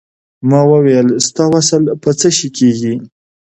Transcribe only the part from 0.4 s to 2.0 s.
ما وویل ستا وصل